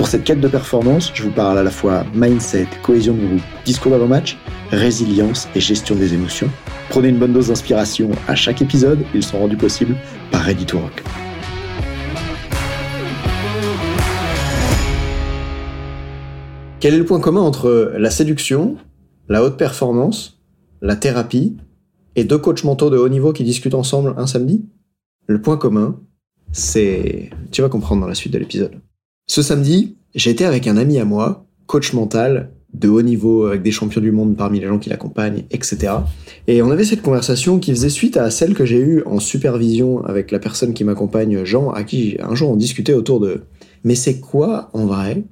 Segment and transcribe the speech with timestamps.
[0.00, 3.42] Pour cette quête de performance, je vous parle à la fois mindset, cohésion de groupe,
[3.66, 4.38] discours d'avant-match,
[4.70, 6.48] résilience et gestion des émotions.
[6.88, 9.94] Prenez une bonne dose d'inspiration à chaque épisode, ils sont rendus possibles
[10.30, 11.04] par Ready to Rock.
[16.80, 18.78] Quel est le point commun entre la séduction,
[19.28, 20.40] la haute performance,
[20.80, 21.58] la thérapie
[22.16, 24.64] et deux coachs mentaux de haut niveau qui discutent ensemble un samedi?
[25.26, 26.00] Le point commun,
[26.52, 27.28] c'est...
[27.50, 28.80] Tu vas comprendre dans la suite de l'épisode.
[29.30, 33.70] Ce samedi, j'étais avec un ami à moi, coach mental de haut niveau avec des
[33.70, 35.92] champions du monde parmi les gens qui l'accompagnent, etc.
[36.48, 40.04] Et on avait cette conversation qui faisait suite à celle que j'ai eue en supervision
[40.04, 43.42] avec la personne qui m'accompagne, Jean, à qui un jour on discutait autour de
[43.84, 45.22] mais c'est quoi en vrai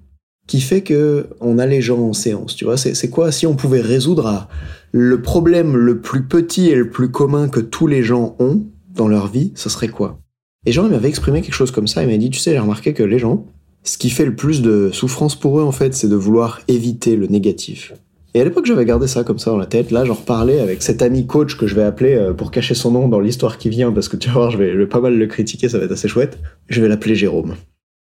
[0.46, 3.56] qui fait que on a les gens en séance, tu vois C'est quoi si on
[3.56, 4.46] pouvait résoudre
[4.92, 9.08] le problème le plus petit et le plus commun que tous les gens ont dans
[9.08, 10.20] leur vie, ce serait quoi?
[10.66, 12.94] Et Jean m'avait exprimé quelque chose comme ça, il m'a dit tu sais j'ai remarqué
[12.94, 13.44] que les gens
[13.88, 17.16] ce qui fait le plus de souffrance pour eux, en fait, c'est de vouloir éviter
[17.16, 17.94] le négatif.
[18.34, 19.90] Et à l'époque, j'avais gardé ça comme ça dans la tête.
[19.90, 22.90] Là, j'en reparlais avec cet ami coach que je vais appeler euh, pour cacher son
[22.90, 25.26] nom dans l'histoire qui vient, parce que tu vas voir, je vais, pas mal le
[25.26, 26.38] critiquer, ça va être assez chouette.
[26.68, 27.54] Je vais l'appeler Jérôme.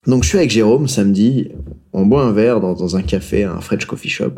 [0.06, 1.50] Donc, je suis avec Jérôme samedi.
[1.92, 4.32] On boit un verre dans, un café, un French coffee shop.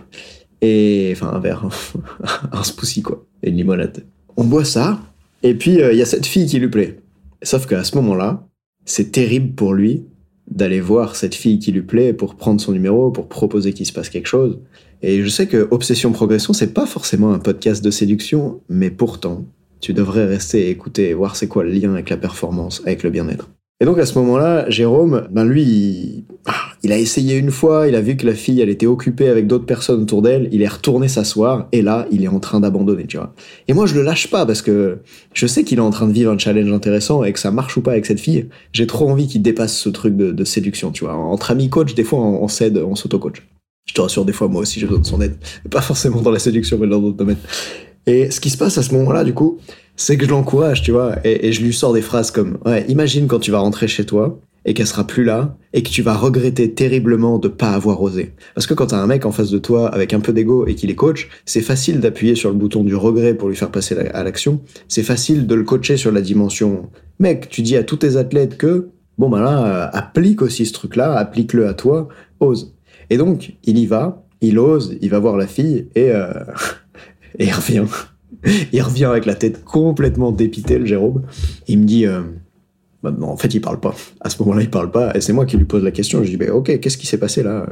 [0.61, 1.69] Et, enfin, un verre,
[2.53, 3.25] un spoussy, quoi.
[3.45, 4.05] Et une limonade.
[4.37, 4.99] On boit ça.
[5.45, 6.99] Et puis, euh, il y a cette fille qui lui plaît.
[7.45, 8.45] Sauf qu'à ce moment-là,
[8.85, 10.03] c'est terrible pour lui
[10.51, 13.93] d'aller voir cette fille qui lui plaît pour prendre son numéro, pour proposer qu'il se
[13.93, 14.59] passe quelque chose.
[15.03, 19.45] Et je sais que Obsession Progression, c'est pas forcément un podcast de séduction, mais pourtant,
[19.81, 23.11] tu devrais rester et écouter voir c'est quoi le lien avec la performance, avec le
[23.11, 23.49] bien-être.
[23.81, 26.53] Et donc à ce moment-là, Jérôme, ben lui, ah,
[26.83, 29.47] il, a essayé une fois, il a vu que la fille, elle était occupée avec
[29.47, 33.07] d'autres personnes autour d'elle, il est retourné s'asseoir, et là, il est en train d'abandonner,
[33.07, 33.33] tu vois.
[33.69, 34.99] Et moi, je le lâche pas parce que
[35.33, 37.77] je sais qu'il est en train de vivre un challenge intéressant et que ça marche
[37.77, 38.49] ou pas avec cette fille.
[38.73, 41.15] J'ai trop envie qu'il dépasse ce truc de, séduction, tu vois.
[41.15, 43.47] Entre amis coach, des fois, on, on s'aide, on s'auto-coach.
[43.87, 45.37] Je te rassure, des fois, moi aussi, j'ai besoin de son aide.
[45.71, 47.39] Pas forcément dans la séduction, mais dans d'autres domaines.
[48.07, 49.59] Et ce qui se passe à ce moment-là, du coup,
[49.99, 53.27] c'est que je l'encourage, tu vois, et, je lui sors des phrases comme ouais, imagine
[53.27, 56.15] quand tu vas rentrer chez toi et qu'elle sera plus là et que tu vas
[56.15, 58.33] regretter terriblement de pas avoir osé.
[58.55, 60.77] Parce que quand t'as un mec en face de toi avec un peu d'ego et
[60.77, 63.99] qu'il est coach, c'est facile d'appuyer sur le bouton du regret pour lui faire passer
[63.99, 64.61] à l'action.
[64.87, 68.57] C'est facile de le coacher sur la dimension mec, tu dis à tous tes athlètes
[68.57, 72.75] que bon ben là, euh, applique aussi ce truc-là, applique-le à toi, ose.
[73.11, 76.33] Et donc il y va, il ose, il va voir la fille et euh,
[77.39, 77.85] et il revient.
[78.73, 81.23] il revient avec la tête complètement dépitée, le Jérôme.
[81.67, 82.23] Il me dit, euh,
[83.03, 83.95] bah non, en fait, il parle pas.
[84.21, 85.15] À ce moment-là, il parle pas.
[85.17, 86.23] Et c'est moi qui lui pose la question.
[86.23, 87.67] Je dis, bah, ok, qu'est-ce qui s'est passé là?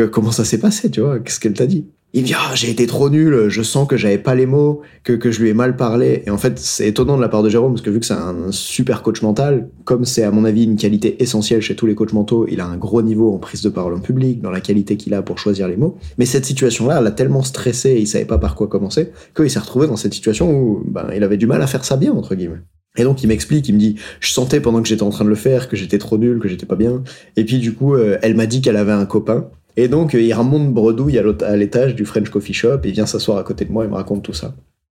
[0.00, 1.18] Euh, Comment ça s'est passé, tu vois?
[1.20, 1.86] Qu'est-ce qu'elle t'a dit?
[2.14, 3.48] Il me dit, ah, j'ai été trop nul.
[3.48, 6.22] Je sens que j'avais pas les mots, que, que je lui ai mal parlé.
[6.26, 8.14] Et en fait, c'est étonnant de la part de Jérôme parce que vu que c'est
[8.14, 11.94] un super coach mental, comme c'est à mon avis une qualité essentielle chez tous les
[11.94, 14.60] coachs mentaux, il a un gros niveau en prise de parole en public, dans la
[14.60, 15.98] qualité qu'il a pour choisir les mots.
[16.16, 19.50] Mais cette situation-là, elle a tellement stressé, et il savait pas par quoi commencer, qu'il
[19.50, 22.12] s'est retrouvé dans cette situation où ben, il avait du mal à faire ça bien
[22.12, 22.62] entre guillemets.
[22.96, 25.30] Et donc il m'explique, il me dit, je sentais pendant que j'étais en train de
[25.30, 27.02] le faire que j'étais trop nul, que j'étais pas bien.
[27.36, 29.50] Et puis du coup, euh, elle m'a dit qu'elle avait un copain.
[29.78, 33.38] Et donc euh, il remonte bredouille à l'étage du French Coffee Shop et vient s'asseoir
[33.38, 34.56] à côté de moi et me raconte tout ça.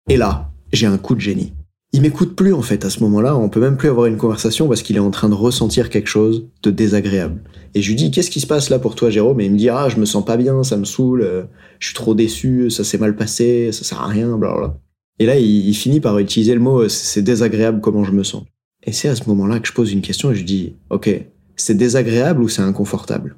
[0.10, 1.54] Et là, j'ai un coup de génie.
[1.94, 4.68] Il m'écoute plus en fait à ce moment-là, on peut même plus avoir une conversation
[4.68, 7.44] parce qu'il est en train de ressentir quelque chose de désagréable.
[7.76, 9.40] Et je lui dis qu'est-ce qui se passe là pour toi Jérôme?
[9.40, 11.44] Et il me dit ah je me sens pas bien, ça me saoule, euh,
[11.78, 14.80] je suis trop déçu, ça s'est mal passé, ça sert à rien, blablabla.
[15.20, 18.46] Et là, il, finit par utiliser le mot c'est désagréable comment je me sens.
[18.84, 21.08] Et c'est à ce moment-là que je pose une question et je dis ok,
[21.56, 23.36] c'est désagréable ou c'est inconfortable?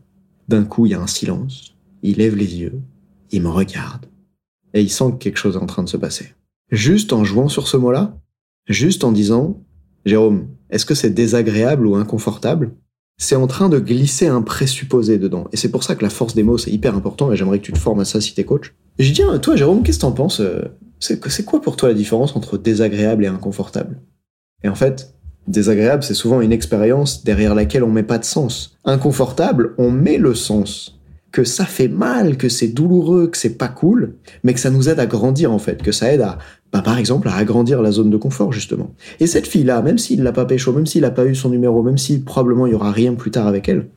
[0.47, 1.75] D'un coup, il y a un silence.
[2.01, 2.81] Il lève les yeux,
[3.31, 4.05] il me regarde
[4.73, 6.33] et il sent que quelque chose est en train de se passer.
[6.71, 8.17] Juste en jouant sur ce mot-là,
[8.67, 9.61] juste en disant
[10.05, 12.73] Jérôme, est-ce que c'est désagréable ou inconfortable?
[13.17, 15.47] C'est en train de glisser un présupposé dedans.
[15.51, 17.65] Et c'est pour ça que la force des mots, c'est hyper important, et j'aimerais que
[17.65, 18.73] tu te formes à ça si t'es coach.
[18.97, 20.63] Je dis, toi, Jérôme, qu'est-ce que t'en penses euh,
[20.99, 24.01] c'est quoi pour toi la différence entre désagréable et inconfortable?
[24.63, 25.12] Et en fait,
[25.47, 28.77] désagréable, c'est souvent une expérience derrière laquelle on met pas de sens.
[28.85, 30.99] Inconfortable, on met le sens.
[31.31, 34.87] Que ça fait mal, que c'est douloureux, que c'est pas cool, mais que ça nous
[34.87, 36.37] aide à grandir en fait, que ça aide à,
[36.71, 38.91] bah, par exemple, à agrandir la zone de confort justement.
[39.19, 41.81] Et cette fille-là, même s'il l'a pas pécho, même s'il a pas eu son numéro,
[41.81, 43.87] même si probablement il y aura rien plus tard avec elle,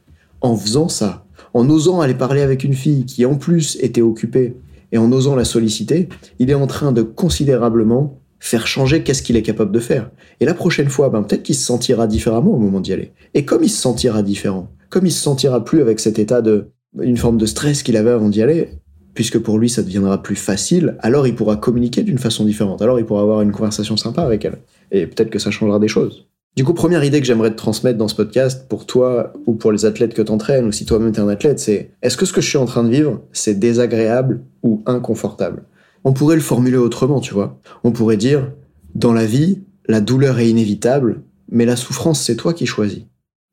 [0.41, 4.57] en faisant ça, en osant aller parler avec une fille qui en plus était occupée
[4.93, 6.09] et en osant la solliciter,
[6.39, 10.11] il est en train de considérablement faire changer qu'est-ce qu'il est capable de faire.
[10.39, 13.13] Et la prochaine fois, ben, peut-être qu'il se sentira différemment au moment d'y aller.
[13.35, 16.69] Et comme il se sentira différent, comme il se sentira plus avec cet état de,
[17.01, 18.69] une forme de stress qu'il avait avant d'y aller,
[19.15, 23.01] puisque pour lui ça deviendra plus facile, alors il pourra communiquer d'une façon différente, alors
[23.01, 24.59] il pourra avoir une conversation sympa avec elle.
[24.93, 26.29] Et peut-être que ça changera des choses.
[26.55, 29.73] Du coup, première idée que j'aimerais te transmettre dans ce podcast, pour toi ou pour
[29.73, 32.41] les athlètes que t'entraînes, ou si toi-même t'es un athlète, c'est est-ce que ce que
[32.41, 35.65] je suis en train de vivre, c'est désagréable ou inconfortable?
[36.08, 37.61] On pourrait le formuler autrement, tu vois.
[37.82, 38.53] On pourrait dire,
[38.94, 43.03] dans la vie, la douleur est inévitable, mais la souffrance, c'est toi qui choisis.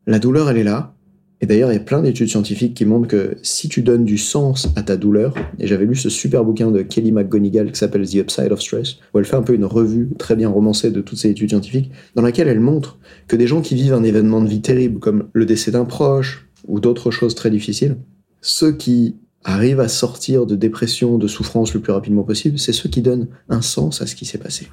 [0.05, 0.93] La douleur, elle est là,
[1.41, 4.19] et d'ailleurs, il y a plein d'études scientifiques qui montrent que si tu donnes du
[4.19, 8.07] sens à ta douleur, et j'avais lu ce super bouquin de Kelly McGonigal qui s'appelle
[8.07, 11.01] The Upside of Stress, où elle fait un peu une revue très bien romancée de
[11.01, 14.41] toutes ces études scientifiques, dans laquelle elle montre que des gens qui vivent un événement
[14.41, 17.97] de vie terrible, comme le décès d'un proche ou d'autres choses très difficiles,
[18.41, 22.89] ceux qui arrivent à sortir de dépression, de souffrance le plus rapidement possible, c'est ceux
[22.89, 24.67] qui donnent un sens à ce qui s'est passé.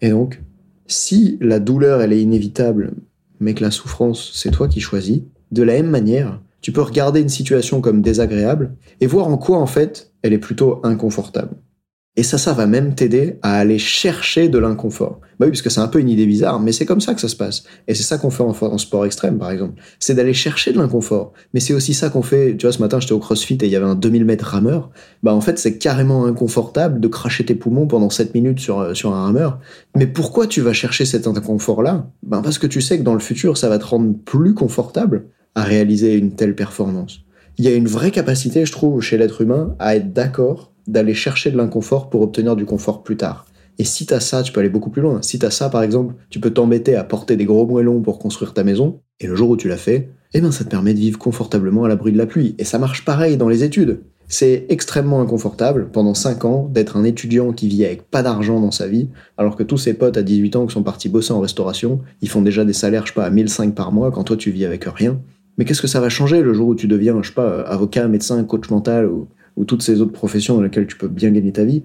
[0.00, 0.42] Et donc,
[0.86, 2.92] si la douleur, elle est inévitable,
[3.40, 5.20] mais que la souffrance, c'est toi qui choisis,
[5.50, 9.58] de la même manière, tu peux regarder une situation comme désagréable et voir en quoi
[9.58, 11.56] en fait elle est plutôt inconfortable.
[12.14, 15.20] Et ça, ça va même t'aider à aller chercher de l'inconfort.
[15.40, 17.22] Bah oui, parce que c'est un peu une idée bizarre, mais c'est comme ça que
[17.22, 17.64] ça se passe.
[17.88, 19.80] Et c'est ça qu'on fait en, sport extrême, par exemple.
[19.98, 21.32] C'est d'aller chercher de l'inconfort.
[21.54, 22.54] Mais c'est aussi ça qu'on fait.
[22.58, 24.90] Tu vois, ce matin, j'étais au CrossFit et il y avait un 2000 mètres rameur.
[25.22, 28.92] Bah, en fait, c'est carrément inconfortable de cracher tes poumons pendant 7 minutes sur, euh,
[28.92, 29.58] sur un rameur.
[29.96, 32.10] Mais pourquoi tu vas chercher cet inconfort-là?
[32.22, 35.28] Bah, parce que tu sais que dans le futur, ça va te rendre plus confortable
[35.54, 37.20] à réaliser une telle performance.
[37.56, 41.14] Il y a une vraie capacité, je trouve, chez l'être humain à être d'accord d'aller
[41.14, 43.46] chercher de l'inconfort pour obtenir du confort plus tard.
[43.78, 45.22] Et si t'as ça, tu peux aller beaucoup plus loin.
[45.22, 48.52] Si t'as ça, par exemple, tu peux t'embêter à porter des gros moellons pour construire
[48.52, 50.98] ta maison, et le jour où tu l'as fait, eh ben ça te permet de
[50.98, 52.54] vivre confortablement à l'abri de la pluie.
[52.58, 54.00] Et ça marche pareil dans les études.
[54.28, 58.70] C'est extrêmement inconfortable pendant 5 ans d'être un étudiant qui vit avec pas d'argent dans
[58.70, 61.40] sa vie, alors que tous ses potes à 18 ans qui sont partis bosser en
[61.40, 64.36] restauration, ils font déjà des salaires, je sais pas, à 1005 par mois quand toi
[64.36, 65.20] tu vis avec rien.
[65.58, 68.08] Mais qu'est-ce que ça va changer le jour où tu deviens, je sais pas, avocat,
[68.08, 69.28] médecin, coach mental ou,
[69.64, 71.82] toutes ces autres professions dans lesquelles tu peux bien gagner ta vie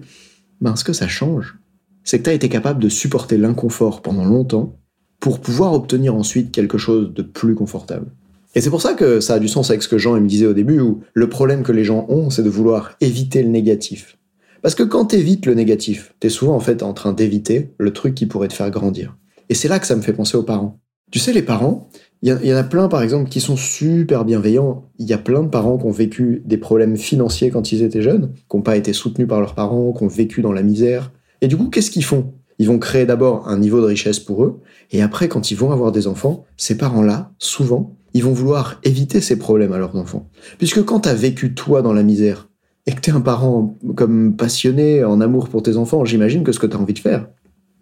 [0.60, 1.58] Ben, ce que ça change,
[2.04, 4.78] c'est que tu as été capable de supporter l'inconfort pendant longtemps
[5.20, 8.06] pour pouvoir obtenir ensuite quelque chose de plus confortable.
[8.54, 10.46] Et c'est pour ça que ça a du sens avec ce que Jean me disait
[10.46, 14.16] au début, où le problème que les gens ont, c'est de vouloir éviter le négatif.
[14.62, 17.72] Parce que quand tu évites le négatif, tu es souvent en fait en train d'éviter
[17.78, 19.16] le truc qui pourrait te faire grandir.
[19.48, 20.80] Et c'est là que ça me fait penser aux parents.
[21.10, 21.88] Tu sais, les parents,
[22.22, 24.84] il y, en a plein, par exemple, qui sont super bienveillants.
[24.98, 28.02] Il y a plein de parents qui ont vécu des problèmes financiers quand ils étaient
[28.02, 31.12] jeunes, qui n'ont pas été soutenus par leurs parents, qui ont vécu dans la misère.
[31.42, 32.32] Et du coup, qu'est-ce qu'ils font?
[32.58, 34.60] Ils vont créer d'abord un niveau de richesse pour eux,
[34.90, 39.20] et après, quand ils vont avoir des enfants, ces parents-là, souvent, ils vont vouloir éviter
[39.20, 40.28] ces problèmes à leurs enfants.
[40.58, 42.48] Puisque quand tu as vécu toi dans la misère,
[42.86, 46.52] et que tu es un parent comme passionné, en amour pour tes enfants, j'imagine que
[46.52, 47.28] ce que tu as envie de faire,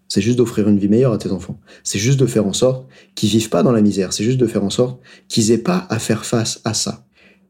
[0.08, 1.58] c'est juste d'offrir une vie meilleure à tes enfants.
[1.82, 4.12] C'est juste de faire en sorte qu'ils vivent pas dans la misère.
[4.12, 7.06] C'est juste de faire en sorte qu'ils aient pas à faire face à ça.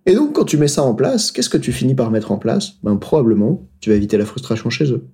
[0.07, 2.39] Et donc, quand tu mets ça en place, qu'est-ce que tu finis par mettre en
[2.39, 2.75] place?
[2.83, 5.09] Ben, probablement, tu vas éviter la frustration chez eux.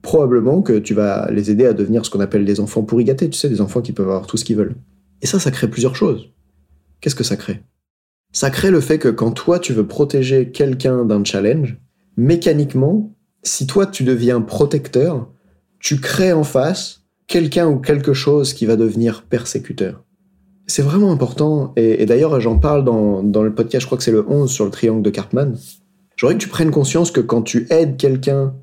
[0.00, 3.28] Probablement que tu vas les aider à devenir ce qu'on appelle des enfants pourri gâtés,
[3.28, 4.76] tu sais, des enfants qui peuvent avoir tout ce qu'ils veulent.
[5.20, 6.30] Et ça, ça crée plusieurs choses.
[7.00, 7.62] Qu'est-ce que ça crée?
[8.32, 11.76] Ça crée le fait que quand toi, tu veux protéger quelqu'un d'un challenge,
[12.16, 15.30] mécaniquement, si toi, tu deviens protecteur,
[15.80, 20.04] tu crées en face quelqu'un ou quelque chose qui va devenir persécuteur.
[20.66, 24.12] C'est vraiment important, et, d'ailleurs j'en parle dans, dans, le podcast, je crois que c'est
[24.12, 25.56] le 11 sur le triangle de Cartman.
[26.16, 28.54] J'aurais que tu prennes conscience que quand tu aides quelqu'un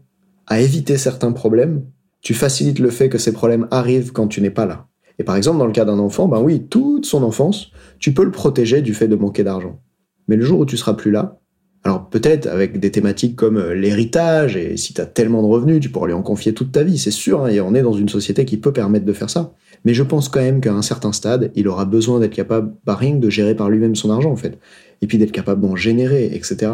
[0.48, 1.84] à éviter certains problèmes,
[2.22, 4.88] tu facilites le fait que ces problèmes arrivent quand tu n'es pas là.
[5.20, 8.24] Et par exemple, dans le cas d'un enfant, ben oui, toute son enfance, tu peux
[8.24, 9.80] le protéger du fait de manquer d'argent.
[10.28, 11.40] Mais le jour où tu seras plus là,
[11.86, 15.80] alors peut-être avec des thématiques comme euh, l'héritage, et si tu as tellement de revenus,
[15.80, 17.94] tu pourras lui en confier toute ta vie, c'est sûr, hein, et on est dans
[17.94, 19.54] une société qui peut permettre de faire ça.
[19.86, 22.98] Mais je pense quand même qu'à un certain stade, il aura besoin d'être capable, par
[22.98, 24.58] rien de gérer par lui-même son argent en fait,
[25.04, 26.72] et puis d'être capable d'en générer, etc.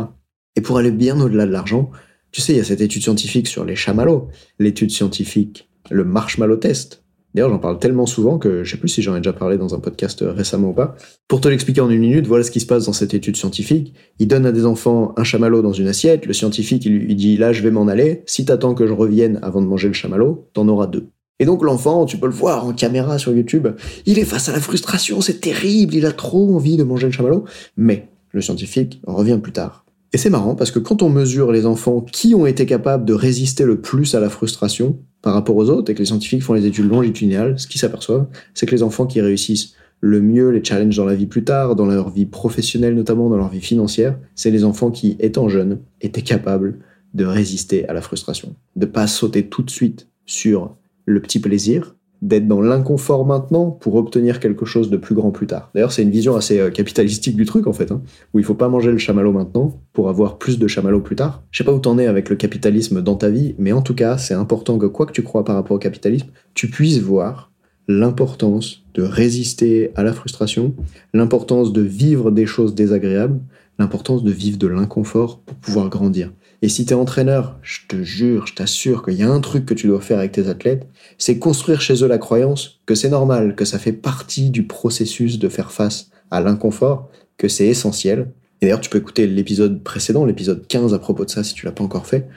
[0.55, 1.91] Et pour aller bien au-delà de l'argent,
[2.31, 6.55] tu sais, il y a cette étude scientifique sur les chamallows, l'étude scientifique, le marshmallow
[6.55, 7.00] test,
[7.33, 9.73] D'ailleurs, j'en parle tellement souvent que je sais plus si j'en ai déjà parlé dans
[9.73, 10.95] un podcast euh, récemment ou pas.
[11.27, 13.93] Pour te l'expliquer en une minute, voilà ce qui se passe dans cette étude scientifique.
[14.19, 16.25] Il donne à des enfants un chamallow dans une assiette.
[16.25, 18.23] Le scientifique, il lui dit là, je vais m'en aller.
[18.25, 21.07] Si t'attends que je revienne avant de manger le chamallow, t'en auras deux.
[21.39, 23.67] Et donc l'enfant, tu peux le voir en caméra sur YouTube,
[24.05, 27.11] il est face à la frustration, c'est terrible, il a trop envie de manger le
[27.11, 27.45] chamallow.
[27.77, 29.80] Mais le scientifique revient plus tard.
[30.13, 33.13] Et c'est marrant parce que quand on mesure les enfants qui ont été capables de
[33.13, 36.53] résister le plus à la frustration par rapport aux autres, et que les scientifiques font
[36.53, 40.63] les études longitudinales, ce qu'ils s'aperçoivent, c'est que les enfants qui réussissent le mieux les
[40.63, 44.17] challenges dans la vie plus tard, dans leur vie professionnelle notamment, dans leur vie financière,
[44.35, 46.79] c'est les enfants qui, étant jeunes, étaient capables
[47.13, 50.75] de résister à la frustration, de pas sauter tout de suite sur
[51.05, 55.47] le petit plaisir, d'être dans l'inconfort maintenant pour obtenir quelque chose de plus grand plus
[55.47, 55.71] tard.
[55.73, 58.01] D'ailleurs, c'est une vision assez euh, capitalistique du truc en fait, hein,
[58.33, 61.43] où il faut pas manger le chamallow maintenant pour avoir plus de chamallow plus tard.
[61.51, 63.95] Je sais pas où t'en es avec le capitalisme dans ta vie, mais en tout
[63.95, 67.51] cas, c'est important que quoi que tu crois par rapport au capitalisme, tu puisses voir
[67.87, 70.75] l'importance de résister à la frustration,
[71.13, 73.39] l'importance de vivre des choses désagréables,
[73.79, 76.31] l'importance de vivre de l'inconfort pour pouvoir grandir.
[76.63, 79.73] Et si t'es entraîneur, je te jure, je t'assure qu'il y a un truc que
[79.73, 80.87] tu dois faire avec tes athlètes,
[81.17, 85.39] c'est construire chez eux la croyance que c'est normal, que ça fait partie du processus
[85.39, 88.31] de faire face à l'inconfort, que c'est essentiel.
[88.61, 91.65] Et d'ailleurs, tu peux écouter l'épisode précédent, l'épisode 15 à propos de ça si tu
[91.65, 92.27] l'as pas encore fait.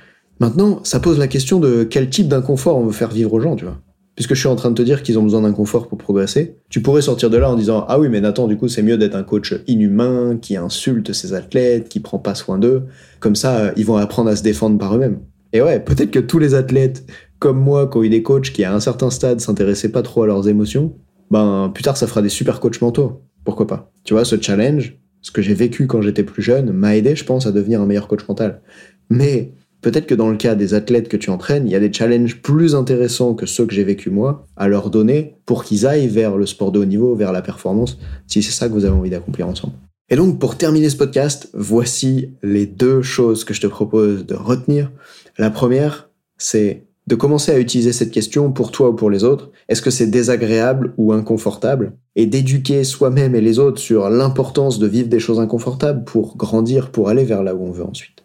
[0.40, 3.56] Maintenant, ça pose la question de quel type d'inconfort on veut faire vivre aux gens,
[3.56, 3.78] tu vois
[4.14, 6.56] puisque je suis en train de te dire qu'ils ont besoin d'un confort pour progresser,
[6.68, 8.96] tu pourrais sortir de là en disant Ah oui, mais Nathan, du coup, c'est mieux
[8.96, 12.84] d'être un coach inhumain, qui insulte ses athlètes, qui prend pas soin d'eux.
[13.20, 15.20] Comme ça, euh, ils vont apprendre à se défendre par eux-mêmes.
[15.52, 17.04] Et ouais, peut-être que tous les athlètes,
[17.38, 20.22] comme moi, qui ont eu des coachs qui, à un certain stade, s'intéressaient pas trop
[20.22, 20.94] à leurs émotions,
[21.30, 23.22] ben, plus tard, ça fera des super coachs mentaux.
[23.44, 23.92] Pourquoi pas?
[24.04, 27.24] Tu vois, ce challenge, ce que j'ai vécu quand j'étais plus jeune, m'a aidé, je
[27.24, 28.62] pense, à devenir un meilleur coach mental.
[29.10, 31.92] Mais Peut-être que dans le cas des athlètes que tu entraînes, il y a des
[31.92, 36.08] challenges plus intéressants que ceux que j'ai vécu moi à leur donner pour qu'ils aillent
[36.08, 38.96] vers le sport de haut niveau, vers la performance, si c'est ça que vous avez
[38.96, 39.74] envie d'accomplir ensemble.
[40.08, 44.34] Et donc, pour terminer ce podcast, voici les deux choses que je te propose de
[44.34, 44.90] retenir.
[45.36, 49.50] La première, c'est de commencer à utiliser cette question pour toi ou pour les autres.
[49.68, 51.92] Est-ce que c'est désagréable ou inconfortable?
[52.16, 56.90] Et d'éduquer soi-même et les autres sur l'importance de vivre des choses inconfortables pour grandir,
[56.90, 58.23] pour aller vers là où on veut ensuite.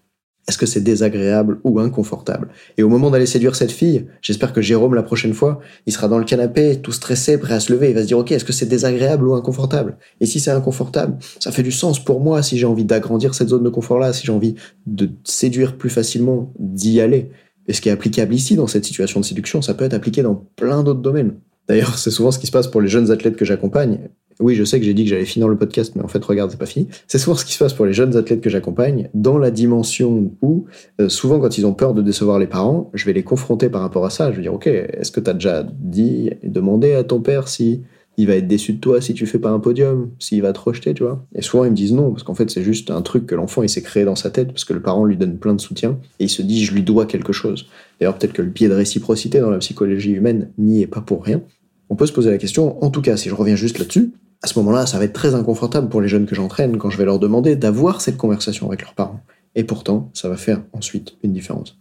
[0.50, 2.48] Est-ce que c'est désagréable ou inconfortable?
[2.80, 6.08] Et au moment d'aller séduire cette fille, j'espère que Jérôme, la prochaine fois, il sera
[6.08, 7.90] dans le canapé, tout stressé, prêt à se lever.
[7.90, 10.00] Il va se dire, OK, est-ce que c'est désagréable ou inconfortable?
[10.20, 13.50] Et si c'est inconfortable, ça fait du sens pour moi si j'ai envie d'agrandir cette
[13.50, 14.56] zone de confort-là, si j'ai envie
[14.88, 17.30] de séduire plus facilement, d'y aller.
[17.68, 20.24] Et ce qui est applicable ici, dans cette situation de séduction, ça peut être appliqué
[20.24, 21.36] dans plein d'autres domaines.
[21.68, 24.10] D'ailleurs, c'est souvent ce qui se passe pour les jeunes athlètes que j'accompagne.
[24.40, 26.50] Oui, je sais que j'ai dit que j'allais finir le podcast, mais en fait, regarde,
[26.50, 26.88] c'est pas fini.
[27.08, 30.32] C'est souvent ce qui se passe pour les jeunes athlètes que j'accompagne, dans la dimension
[30.42, 30.66] où,
[31.02, 33.82] euh, souvent, quand ils ont peur de décevoir les parents, je vais les confronter par
[33.82, 34.32] rapport à ça.
[34.32, 37.82] Je vais dire, OK, est-ce que tu as déjà dit, demandé à ton père si
[38.16, 40.60] il va être déçu de toi si tu fais pas un podium, s'il va te
[40.60, 41.26] rejeter, tu vois?
[41.36, 43.64] Et souvent, ils me disent non, parce qu'en fait, c'est juste un truc que l'enfant,
[43.64, 45.98] il s'est créé dans sa tête, parce que le parent lui donne plein de soutien,
[46.20, 47.68] et il se dit, je lui dois quelque chose.
[48.00, 51.24] D'ailleurs, peut-être que le biais de réciprocité dans la psychologie humaine n'y est pas pour
[51.24, 51.42] rien.
[51.90, 54.48] On peut se poser la question, en tout cas, si je reviens juste là-dessus, à
[54.48, 57.06] ce moment-là, ça va être très inconfortable pour les jeunes que j'entraîne quand je vais
[57.06, 59.22] leur demander d'avoir cette conversation avec leurs parents.
[59.56, 61.78] Et pourtant, ça va faire ensuite une différence.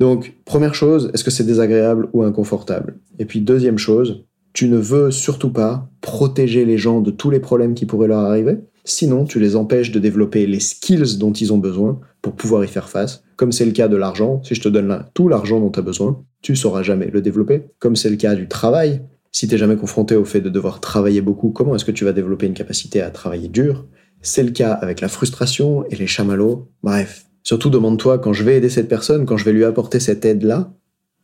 [0.00, 2.98] Donc, première chose, est-ce que c'est désagréable ou inconfortable?
[3.18, 7.40] Et puis, deuxième chose, tu ne veux surtout pas protéger les gens de tous les
[7.40, 8.58] problèmes qui pourraient leur arriver?
[8.84, 12.68] Sinon, tu les empêches de développer les skills dont ils ont besoin pour pouvoir y
[12.68, 13.22] faire face.
[13.36, 15.78] Comme c'est le cas de l'argent, si je te donne là tout l'argent dont tu
[15.78, 17.62] as besoin, tu sauras jamais le développer.
[17.78, 21.22] Comme c'est le cas du travail, si t'es jamais confronté au fait de devoir travailler
[21.22, 23.86] beaucoup, comment est-ce que tu vas développer une capacité à travailler dur?
[24.20, 26.68] C'est le cas avec la frustration et les chamallows.
[26.82, 30.24] Bref, surtout demande-toi quand je vais aider cette personne, quand je vais lui apporter cette
[30.24, 30.74] aide-là,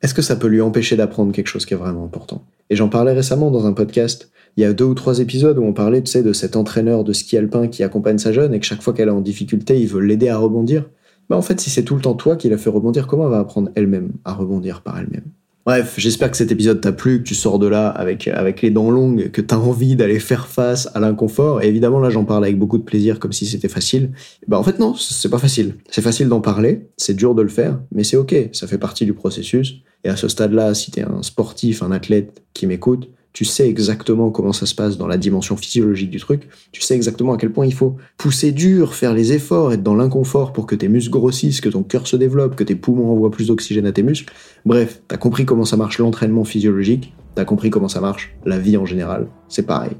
[0.00, 2.44] est-ce que ça peut lui empêcher d'apprendre quelque chose qui est vraiment important?
[2.70, 4.30] Et j'en parlais récemment dans un podcast.
[4.56, 7.04] Il y a deux ou trois épisodes où on parlait, tu sais, de cet entraîneur
[7.04, 9.80] de ski alpin qui accompagne sa jeune et que chaque fois qu'elle est en difficulté,
[9.80, 10.88] il veut l'aider à rebondir.
[11.28, 13.32] Bah en fait, si c'est tout le temps toi qui la fait rebondir, comment elle
[13.32, 15.30] va apprendre elle-même à rebondir par elle-même?
[15.68, 18.70] Bref, j'espère que cet épisode t'a plu, que tu sors de là avec, avec les
[18.70, 21.62] dents longues, que t'as envie d'aller faire face à l'inconfort.
[21.62, 24.12] Et évidemment, là, j'en parle avec beaucoup de plaisir, comme si c'était facile.
[24.46, 25.75] Bah, en fait, non, c'est pas facile.
[25.90, 29.04] C'est facile d'en parler, c'est dur de le faire, mais c'est ok, ça fait partie
[29.04, 29.82] du processus.
[30.04, 34.33] Et à ce stade-là, si t'es un sportif, un athlète qui m'écoute, tu sais exactement
[34.33, 37.52] comment ça se passe dans la dimension physiologique du truc, tu sais exactement à quel
[37.52, 41.12] point il faut pousser dur, faire les efforts, être dans l'inconfort pour que tes muscles
[41.12, 44.35] grossissent, que ton cœur se développe, que tes poumons envoient plus d'oxygène à tes muscles.
[44.66, 48.76] Bref, t'as compris comment ça marche l'entraînement physiologique, t'as compris comment ça marche la vie
[48.76, 49.92] en général, c'est pareil.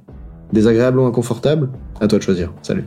[0.52, 1.71] Désagréable ou inconfortable?
[2.00, 2.52] À toi de choisir.
[2.62, 2.87] Salut.